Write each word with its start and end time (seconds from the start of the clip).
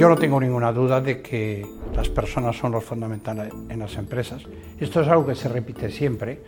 Yo 0.00 0.08
no 0.08 0.16
tengo 0.16 0.40
ninguna 0.40 0.72
duda 0.72 1.02
de 1.02 1.20
que 1.20 1.62
las 1.94 2.08
personas 2.08 2.56
son 2.56 2.72
los 2.72 2.82
fundamentales 2.82 3.52
en 3.68 3.80
las 3.80 3.96
empresas. 3.96 4.42
Esto 4.78 5.02
es 5.02 5.08
algo 5.08 5.26
que 5.26 5.34
se 5.34 5.46
repite 5.46 5.90
siempre, 5.90 6.40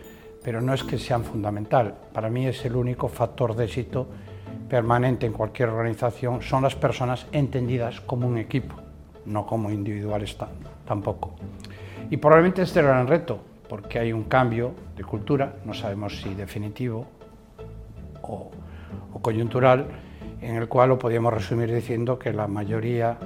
pero 0.43 0.59
no 0.59 0.73
es 0.73 0.83
que 0.83 0.97
sean 0.97 1.23
fundamental. 1.23 1.93
Para 2.11 2.31
mí 2.31 2.47
es 2.47 2.65
el 2.65 2.75
único 2.75 3.07
factor 3.09 3.55
de 3.55 3.65
éxito 3.65 4.07
permanente 4.67 5.27
en 5.27 5.33
cualquier 5.33 5.69
organización, 5.69 6.41
son 6.41 6.63
las 6.63 6.73
personas 6.73 7.27
entendidas 7.31 8.01
como 8.01 8.27
un 8.27 8.39
equipo, 8.39 8.73
no 9.27 9.45
como 9.45 9.69
individuales 9.69 10.35
tampoco. 10.87 11.35
Y 12.09 12.17
probablemente 12.17 12.63
este 12.63 12.79
es 12.79 12.85
el 12.85 12.89
gran 12.89 13.05
reto, 13.05 13.39
porque 13.69 13.99
hay 13.99 14.13
un 14.13 14.23
cambio 14.23 14.71
de 14.97 15.03
cultura, 15.03 15.57
no 15.63 15.75
sabemos 15.75 16.19
si 16.23 16.33
definitivo 16.33 17.05
o, 18.23 18.49
o 19.13 19.21
coyuntural, 19.21 19.85
en 20.41 20.55
el 20.55 20.67
cual 20.67 20.89
lo 20.89 20.97
podríamos 20.97 21.31
resumir 21.31 21.71
diciendo 21.71 22.17
que 22.17 22.33
la 22.33 22.47
mayoría, 22.47 23.19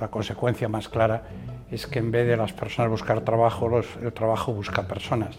la 0.00 0.08
consecuencia 0.08 0.68
más 0.68 0.88
clara, 0.88 1.24
es 1.70 1.86
que 1.86 1.98
en 1.98 2.10
vez 2.10 2.26
de 2.26 2.36
las 2.36 2.52
personas 2.52 2.90
buscar 2.90 3.20
trabajo, 3.22 3.80
el 4.02 4.12
trabajo 4.12 4.52
busca 4.52 4.86
personas. 4.86 5.36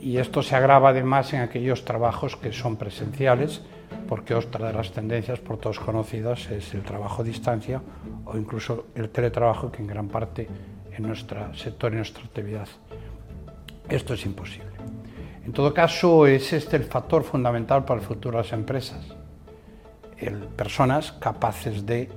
Y 0.00 0.18
esto 0.18 0.42
se 0.42 0.54
agrava 0.54 0.90
además 0.90 1.32
en 1.32 1.40
aquellos 1.40 1.84
trabajos 1.84 2.36
que 2.36 2.52
son 2.52 2.76
presenciales, 2.76 3.62
porque 4.08 4.34
otra 4.34 4.68
de 4.68 4.72
las 4.72 4.92
tendencias 4.92 5.40
por 5.40 5.58
todos 5.58 5.80
conocidas 5.80 6.50
es 6.50 6.72
el 6.72 6.82
trabajo 6.82 7.22
a 7.22 7.24
distancia 7.24 7.82
o 8.24 8.36
incluso 8.36 8.86
el 8.94 9.10
teletrabajo, 9.10 9.70
que 9.70 9.82
en 9.82 9.88
gran 9.88 10.08
parte 10.08 10.48
en 10.96 11.02
nuestro 11.02 11.54
sector 11.54 11.92
y 11.92 11.96
nuestra 11.96 12.24
actividad 12.24 12.68
esto 13.88 14.14
es 14.14 14.24
imposible. 14.26 14.70
En 15.44 15.52
todo 15.52 15.72
caso, 15.72 16.26
es 16.26 16.52
este 16.52 16.76
el 16.76 16.84
factor 16.84 17.22
fundamental 17.24 17.84
para 17.84 18.00
el 18.00 18.06
futuro 18.06 18.36
de 18.36 18.44
las 18.44 18.52
empresas 18.52 19.18
el, 20.18 20.34
personas 20.34 21.12
capaces 21.12 21.86
de 21.86 22.10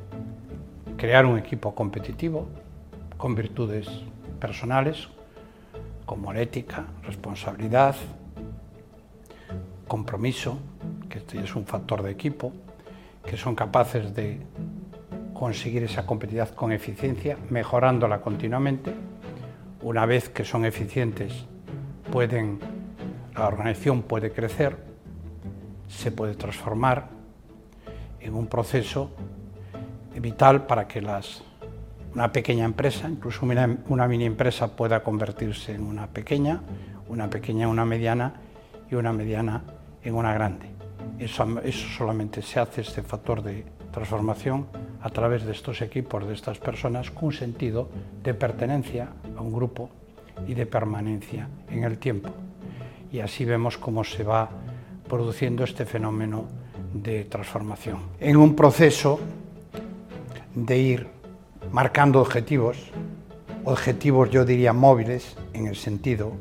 crear 1.01 1.25
un 1.25 1.39
equipo 1.39 1.73
competitivo 1.73 2.47
con 3.17 3.33
virtudes 3.33 3.87
personales 4.39 5.07
como 6.05 6.31
ética, 6.31 6.85
responsabilidad, 7.01 7.95
compromiso, 9.87 10.59
que 11.09 11.17
este 11.17 11.39
es 11.39 11.55
un 11.55 11.65
factor 11.65 12.03
de 12.03 12.11
equipo, 12.11 12.53
que 13.25 13.35
son 13.35 13.55
capaces 13.55 14.13
de 14.13 14.41
conseguir 15.33 15.81
esa 15.81 16.05
competitividad 16.05 16.53
con 16.53 16.71
eficiencia, 16.71 17.35
mejorándola 17.49 18.21
continuamente. 18.21 18.93
Una 19.81 20.05
vez 20.05 20.29
que 20.29 20.45
son 20.45 20.65
eficientes, 20.65 21.47
pueden, 22.11 22.59
la 23.33 23.47
organización 23.47 24.03
puede 24.03 24.31
crecer, 24.31 24.77
se 25.87 26.11
puede 26.11 26.35
transformar 26.35 27.07
en 28.19 28.35
un 28.35 28.45
proceso 28.45 29.09
vital 30.19 30.65
para 30.65 30.87
que 30.87 31.01
las, 31.01 31.43
una 32.13 32.31
pequeña 32.31 32.65
empresa, 32.65 33.09
incluso 33.09 33.45
una, 33.45 33.77
una, 33.87 34.07
mini 34.07 34.25
empresa, 34.25 34.75
pueda 34.75 35.03
convertirse 35.03 35.73
en 35.73 35.83
una 35.83 36.07
pequeña, 36.07 36.61
una 37.07 37.29
pequeña 37.29 37.63
en 37.63 37.69
una 37.69 37.85
mediana 37.85 38.33
y 38.89 38.95
una 38.95 39.13
mediana 39.13 39.63
en 40.03 40.15
una 40.15 40.33
grande. 40.33 40.67
Eso, 41.19 41.59
eso 41.63 41.87
solamente 41.97 42.41
se 42.41 42.59
hace, 42.59 42.81
este 42.81 43.03
factor 43.03 43.41
de 43.41 43.65
transformación, 43.91 44.67
a 45.01 45.09
través 45.09 45.45
de 45.45 45.51
estos 45.51 45.81
equipos, 45.81 46.27
de 46.27 46.33
estas 46.33 46.57
personas, 46.59 47.11
con 47.11 47.31
sentido 47.31 47.89
de 48.23 48.33
pertenencia 48.33 49.09
a 49.37 49.41
un 49.41 49.51
grupo 49.51 49.89
y 50.47 50.53
de 50.53 50.65
permanencia 50.65 51.47
en 51.69 51.83
el 51.83 51.97
tiempo. 51.97 52.29
Y 53.11 53.19
así 53.19 53.45
vemos 53.45 53.77
cómo 53.77 54.03
se 54.03 54.23
va 54.23 54.49
produciendo 55.07 55.63
este 55.63 55.85
fenómeno 55.85 56.45
de 56.93 57.25
transformación. 57.25 57.99
En 58.19 58.37
un 58.37 58.55
proceso 58.55 59.19
de 60.55 60.77
ir 60.77 61.07
marcando 61.71 62.21
objetivos, 62.21 62.77
objetivos 63.63 64.29
yo 64.29 64.45
diría 64.45 64.73
móviles, 64.73 65.37
en 65.53 65.67
el 65.67 65.75
sentido 65.75 66.33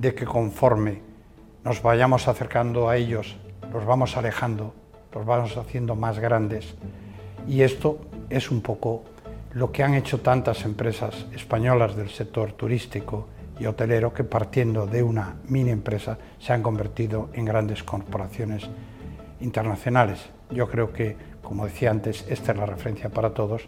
de 0.00 0.14
que 0.14 0.24
conforme 0.24 1.02
nos 1.64 1.82
vayamos 1.82 2.28
acercando 2.28 2.88
a 2.88 2.96
ellos, 2.96 3.36
los 3.72 3.84
vamos 3.84 4.16
alejando, 4.16 4.74
los 5.14 5.24
vamos 5.24 5.56
haciendo 5.56 5.94
más 5.94 6.18
grandes. 6.18 6.74
Y 7.46 7.62
esto 7.62 7.98
es 8.30 8.50
un 8.50 8.60
poco 8.60 9.04
lo 9.54 9.70
que 9.70 9.82
han 9.82 9.94
hecho 9.94 10.20
tantas 10.20 10.64
empresas 10.64 11.26
españolas 11.34 11.94
del 11.94 12.10
sector 12.10 12.52
turístico 12.52 13.28
y 13.58 13.66
hotelero 13.66 14.12
que 14.12 14.24
partiendo 14.24 14.86
de 14.86 15.02
una 15.02 15.36
mini 15.46 15.70
empresa 15.70 16.18
se 16.38 16.52
han 16.52 16.62
convertido 16.62 17.28
en 17.34 17.44
grandes 17.44 17.82
corporaciones 17.82 18.68
internacionales. 19.40 20.30
Yo 20.50 20.68
creo 20.68 20.92
que, 20.92 21.16
como 21.42 21.66
decía 21.66 21.90
antes, 21.90 22.24
esta 22.28 22.52
es 22.52 22.58
la 22.58 22.66
referencia 22.66 23.10
para 23.10 23.30
todos 23.30 23.62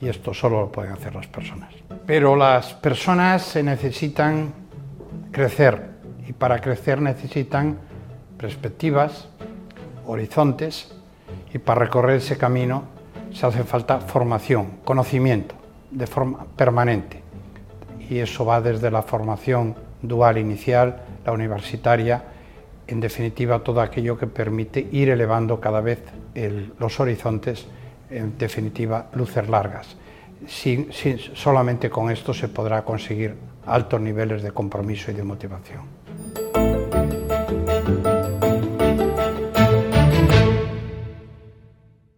y 0.00 0.08
esto 0.08 0.32
solo 0.32 0.60
lo 0.60 0.72
pueden 0.72 0.92
hacer 0.92 1.14
las 1.14 1.26
personas. 1.26 1.74
Pero 2.06 2.36
las 2.36 2.72
personas 2.74 3.42
se 3.42 3.62
necesitan 3.62 4.52
crecer 5.30 5.90
y 6.26 6.32
para 6.32 6.60
crecer 6.60 7.00
necesitan 7.00 7.78
perspectivas, 8.38 9.28
horizontes 10.06 10.92
y 11.52 11.58
para 11.58 11.80
recorrer 11.80 12.16
ese 12.16 12.38
camino 12.38 12.84
se 13.32 13.46
hace 13.46 13.62
falta 13.64 14.00
formación, 14.00 14.78
conocimiento 14.84 15.54
de 15.90 16.06
forma 16.06 16.46
permanente. 16.56 17.22
Y 18.08 18.18
eso 18.18 18.44
va 18.44 18.60
desde 18.60 18.90
la 18.90 19.02
formación 19.02 19.76
dual 20.02 20.38
inicial, 20.38 21.02
la 21.24 21.32
universitaria, 21.32 22.24
en 22.90 23.00
definitiva 23.00 23.60
todo 23.60 23.80
aquello 23.80 24.18
que 24.18 24.26
permite 24.26 24.86
ir 24.92 25.08
elevando 25.08 25.60
cada 25.60 25.80
vez 25.80 26.02
los 26.78 27.00
horizontes, 27.00 27.66
en 28.10 28.36
definitiva 28.36 29.08
luces 29.14 29.48
largas. 29.48 29.96
solamente 31.34 31.88
con 31.88 32.10
esto 32.10 32.34
se 32.34 32.48
podrá 32.48 32.82
conseguir 32.84 33.34
altos 33.66 34.00
niveles 34.00 34.42
de 34.42 34.50
compromiso 34.50 35.10
y 35.10 35.14
de 35.14 35.22
motivación. 35.22 35.99